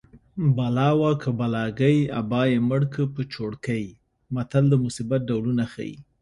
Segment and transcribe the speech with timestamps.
[0.57, 3.85] بلا وه که بلاګۍ ابا یې مړکه په چوړکۍ
[4.35, 5.95] متل د مصیبت ډولونه ښيي